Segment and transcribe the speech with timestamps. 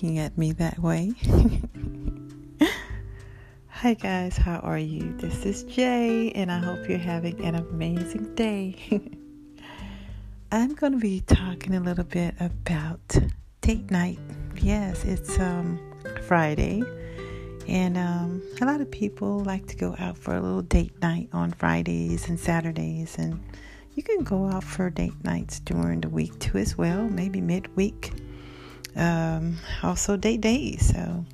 [0.00, 1.12] looking at me that way?
[3.68, 5.14] Hi, guys, how are you?
[5.18, 8.76] This is Jay, and I hope you're having an amazing day.
[10.52, 13.18] I'm going to be talking a little bit about
[13.60, 14.18] date night.
[14.56, 15.78] Yes, it's um,
[16.26, 16.82] Friday,
[17.68, 21.28] and um, a lot of people like to go out for a little date night
[21.34, 23.38] on Fridays and Saturdays, and
[23.96, 28.14] you can go out for date nights during the week too, as well, maybe midweek.
[28.96, 30.92] Um, also, date days.
[30.92, 31.24] So,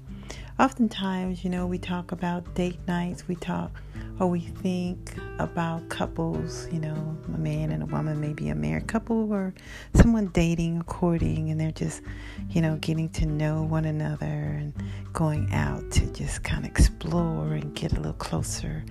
[0.59, 3.81] oftentimes, you know, we talk about date nights, we talk
[4.19, 8.87] or we think about couples, you know, a man and a woman, maybe a married
[8.87, 9.53] couple or
[9.95, 12.03] someone dating or courting, and they're just,
[12.49, 14.73] you know, getting to know one another and
[15.13, 18.85] going out to just kind of explore and get a little closer.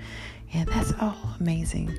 [0.54, 1.98] And that's all amazing.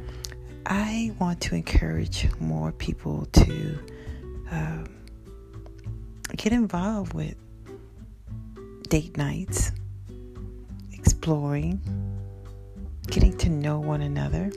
[0.66, 3.78] I want to encourage more people to
[4.50, 4.95] um,
[6.34, 7.36] get involved with
[8.88, 9.72] date nights,
[10.92, 11.80] exploring,
[13.08, 14.50] getting to know one another.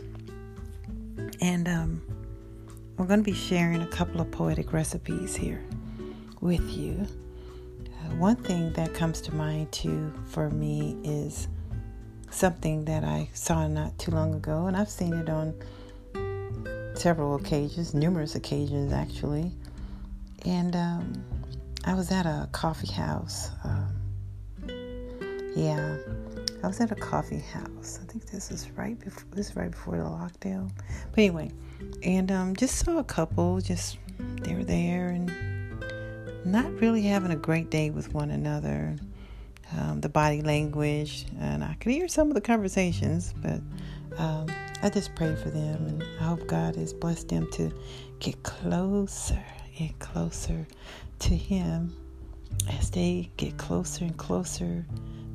[1.42, 2.02] And um,
[2.98, 5.64] we're going to be sharing a couple of poetic recipes here
[6.42, 7.08] with you.
[7.86, 11.48] Uh, one thing that comes to mind too for me is
[12.30, 15.54] something that I saw not too long ago, and I've seen it on
[16.96, 19.52] several occasions, numerous occasions actually.
[20.46, 21.24] And um,
[21.86, 23.52] I was at a coffee house.
[23.64, 23.96] Um,
[25.56, 25.98] yeah,
[26.64, 28.00] I was at a coffee house.
[28.02, 30.72] I think this was right before this right before the lockdown.
[31.12, 31.52] But anyway,
[32.04, 33.62] and um, just saw a couple.
[33.62, 35.32] Just they were there and
[36.46, 38.98] not really having a great day with one another.
[39.78, 43.62] Um, the body language, and I could hear some of the conversations, but
[44.18, 44.48] um,
[44.82, 47.72] I just pray for them, and I hope God has blessed them to
[48.20, 49.44] get closer
[49.80, 50.66] and closer
[51.20, 51.96] to Him
[52.78, 54.86] as they get closer and closer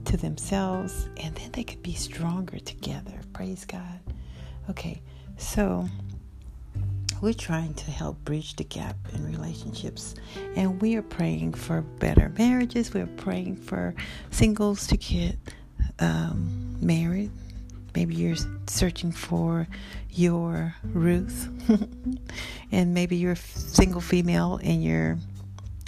[0.06, 3.20] to themselves, and then they could be stronger together.
[3.32, 4.00] Praise God.
[4.70, 5.02] Okay,
[5.36, 5.88] so
[7.20, 10.14] we're trying to help bridge the gap in relationships,
[10.56, 12.92] and we are praying for better marriages.
[12.92, 13.94] We're praying for
[14.30, 15.36] singles to get
[15.98, 17.30] um, married.
[17.94, 18.36] Maybe you're
[18.66, 19.68] searching for
[20.10, 21.48] your Ruth,
[22.72, 25.18] and maybe you're a single female and you're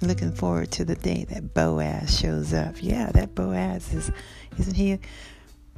[0.02, 2.74] looking forward to the day that Boaz shows up.
[2.80, 4.10] Yeah, that Boaz is,
[4.58, 4.98] isn't he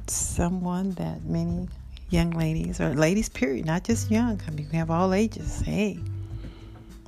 [0.07, 1.67] someone that many
[2.09, 5.61] young ladies, or ladies, period, not just young, I mean, we have all ages.
[5.61, 5.99] Hey,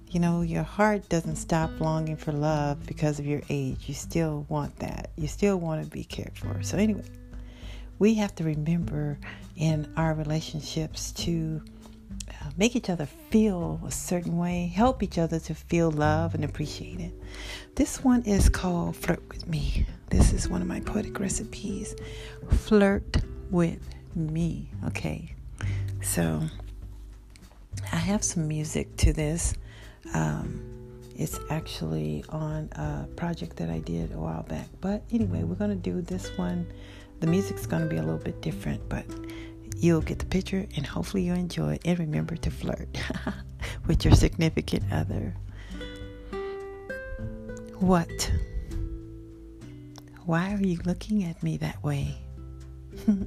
[0.09, 3.87] you know, your heart doesn't stop longing for love because of your age.
[3.87, 5.11] You still want that.
[5.15, 6.61] You still want to be cared for.
[6.61, 7.05] So, anyway,
[7.97, 9.17] we have to remember
[9.55, 11.61] in our relationships to
[12.57, 16.99] make each other feel a certain way, help each other to feel love and appreciate
[16.99, 17.13] it.
[17.75, 19.85] This one is called Flirt with Me.
[20.09, 21.95] This is one of my poetic recipes.
[22.49, 23.17] Flirt
[23.49, 23.79] with
[24.15, 24.69] me.
[24.85, 25.33] Okay.
[26.01, 26.41] So
[27.91, 29.53] I have some music to this.
[30.13, 30.67] Um,
[31.15, 34.67] it's actually on a project that I did a while back.
[34.81, 36.65] But anyway, we're going to do this one.
[37.19, 39.05] The music's going to be a little bit different, but
[39.77, 41.81] You'll get the picture and hopefully you'll enjoy it.
[41.85, 42.87] And remember to flirt
[43.87, 45.33] with your significant other.
[47.79, 48.31] What?
[50.25, 52.15] Why are you looking at me that way?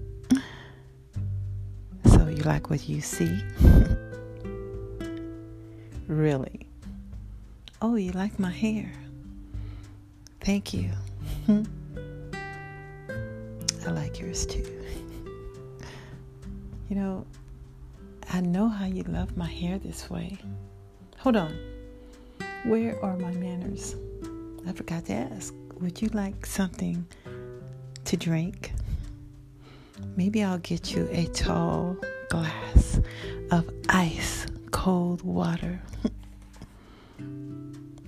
[2.07, 3.43] so, you like what you see?
[6.07, 6.69] really?
[7.83, 8.93] Oh, you like my hair?
[10.41, 10.91] Thank you.
[11.49, 11.65] I
[13.91, 14.65] like yours too.
[16.89, 17.27] You know,
[18.33, 20.39] I know how you love my hair this way.
[21.19, 21.57] Hold on.
[22.65, 23.97] Where are my manners?
[24.67, 25.55] I forgot to ask.
[25.81, 27.07] Would you like something
[28.05, 28.73] to drink?
[30.17, 31.97] Maybe I'll get you a tall
[32.29, 33.01] glass
[33.51, 35.81] of ice cold water.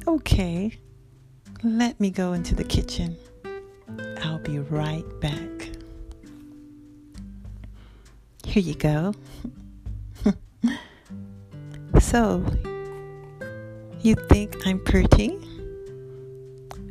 [0.08, 0.78] okay,
[1.62, 3.16] let me go into the kitchen.
[4.22, 5.55] I'll be right back.
[8.56, 9.12] Here you go.
[12.00, 12.42] so,
[14.00, 15.36] you think I'm pretty?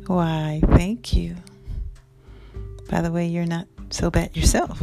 [0.06, 1.34] Why, thank you.
[2.88, 4.80] By the way, you're not so bad yourself.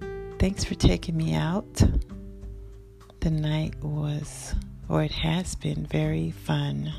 [0.38, 1.82] Thanks for taking me out.
[3.20, 4.54] The night was,
[4.88, 6.90] or it has been, very fun.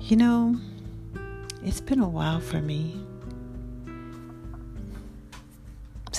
[0.00, 0.56] You know,
[1.62, 3.04] it's been a while for me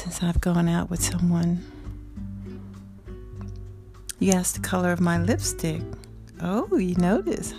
[0.06, 1.66] since I've gone out with someone.
[4.20, 5.82] You asked the color of my lipstick.
[6.42, 7.56] Oh, you noticed.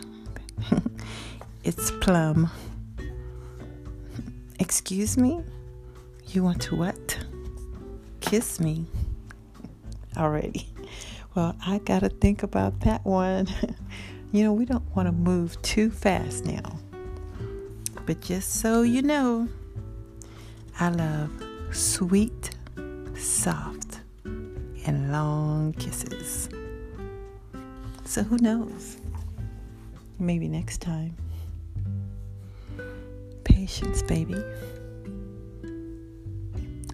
[1.65, 2.49] it's Plum.
[4.61, 5.43] Excuse me?
[6.29, 7.19] You want to what?
[8.21, 8.87] Kiss me.
[10.17, 10.69] Already.
[11.35, 13.49] Well, I got to think about that one.
[14.33, 16.79] you know, we don't want to move too fast now.
[18.07, 19.49] But just so you know,
[20.79, 21.46] I love
[21.77, 22.51] sweet,
[23.19, 26.49] soft, and long kisses.
[28.05, 28.97] So who knows?
[30.19, 31.15] Maybe next time.
[33.45, 34.43] Patience, baby.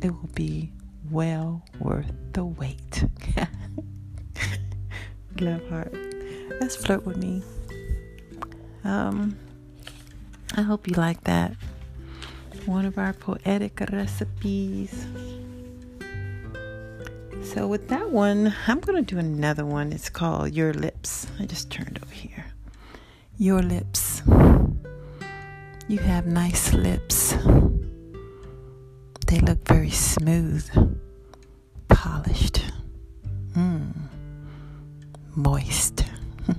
[0.03, 0.73] It will be
[1.11, 3.05] well worth the wait.
[5.41, 5.95] Love heart.
[6.61, 7.43] Let's flirt with me.
[8.83, 9.39] Um,
[10.57, 11.53] I hope you like that.
[12.67, 15.07] One of our poetic recipes.
[17.43, 19.93] So, with that one, I'm going to do another one.
[19.93, 21.27] It's called Your Lips.
[21.41, 22.47] I just turned over here.
[23.37, 24.23] Your lips.
[25.89, 27.35] You have nice lips.
[29.27, 30.71] They look very smooth,
[31.89, 32.63] polished,
[33.57, 33.93] mm,
[35.35, 36.05] moist.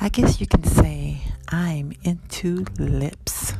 [0.00, 0.97] I guess you can say
[1.50, 3.54] I'm into lips.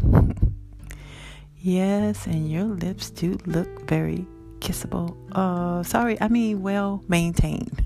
[1.58, 4.26] yes, and your lips do look very
[4.60, 5.16] kissable.
[5.32, 7.82] Uh, sorry, I mean well maintained.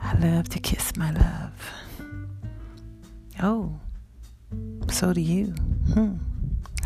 [0.00, 1.72] I love to kiss my love.
[3.40, 3.78] Oh,
[4.90, 5.46] so do you.
[5.94, 6.16] Hmm.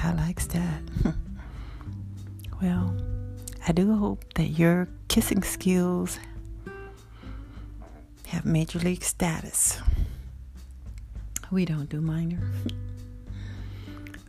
[0.03, 0.83] I likes that.
[2.63, 2.95] well,
[3.67, 6.19] I do hope that your kissing skills
[8.27, 9.81] have major league status.
[11.51, 12.41] We don't do minor.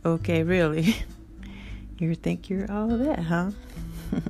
[0.04, 0.96] okay, really.
[2.00, 3.50] You think you're all that, huh?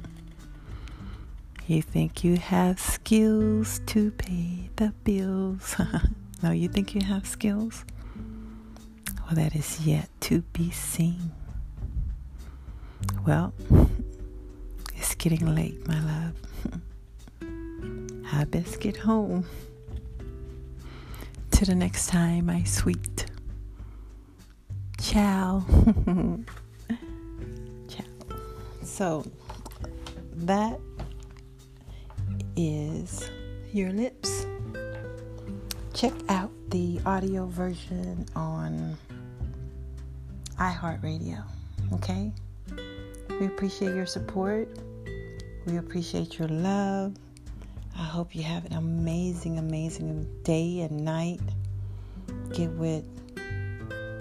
[1.66, 5.76] you think you have skills to pay the bills.
[6.42, 7.84] no, you think you have skills?
[9.26, 11.30] Well, that is yet to be seen.
[13.26, 13.52] Well,
[14.96, 16.34] it's getting late, my love.
[18.32, 19.44] I best get home.
[21.58, 23.26] Till the next time, my sweet.
[24.96, 25.64] Ciao.
[27.88, 28.04] Ciao.
[28.84, 29.26] So,
[30.34, 30.78] that
[32.54, 33.28] is
[33.72, 34.46] your lips.
[35.94, 38.96] Check out the audio version on
[40.60, 41.42] iHeartRadio.
[41.94, 42.30] Okay?
[43.40, 44.68] We appreciate your support.
[45.66, 47.16] We appreciate your love.
[47.98, 51.40] I hope you have an amazing, amazing day and night.
[52.52, 53.04] Get with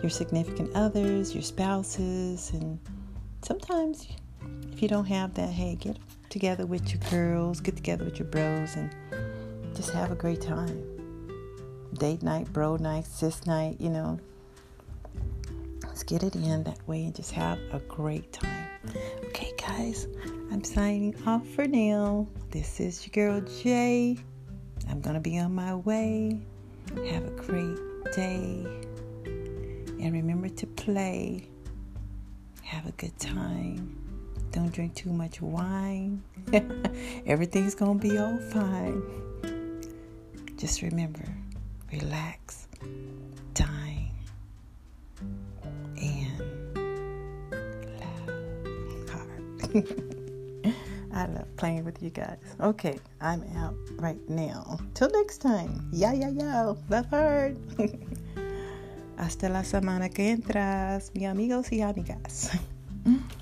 [0.01, 2.79] your significant others, your spouses, and
[3.43, 4.07] sometimes
[4.71, 5.97] if you don't have that, hey, get
[6.29, 8.95] together with your girls, get together with your bros, and
[9.75, 10.83] just have a great time.
[11.93, 14.19] Date night, bro night, sis night, you know.
[15.83, 18.66] Let's get it in that way and just have a great time.
[19.25, 20.07] Okay, guys,
[20.51, 22.27] I'm signing off for now.
[22.51, 24.17] This is your girl Jay.
[24.89, 26.39] I'm going to be on my way.
[27.09, 27.77] Have a great
[28.13, 28.65] day.
[29.25, 31.47] And remember to play.
[32.63, 33.95] Have a good time.
[34.51, 36.23] Don't drink too much wine.
[37.25, 39.01] Everything's going to be all fine.
[40.57, 41.25] Just remember
[41.91, 42.67] relax,
[51.13, 52.37] I love playing with you guys.
[52.59, 54.77] Okay, I'm out right now.
[54.93, 55.89] Till next time.
[55.91, 56.73] Yeah, yeah, yeah.
[56.89, 57.57] Love hard.
[59.17, 62.51] Hasta la semana que entras, mi amigos y amigas.